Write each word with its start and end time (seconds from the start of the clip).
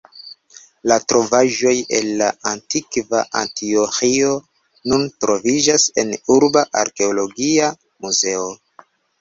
La 0.91 0.95
trovaĵoj 1.11 1.73
el 1.97 2.07
la 2.21 2.29
antikva 2.53 3.21
Antioĥio 3.41 4.33
nun 4.93 5.07
troviĝas 5.27 5.87
en 6.05 6.15
urba 6.41 6.67
arkeologia 6.85 7.73
muzeo. 8.09 8.51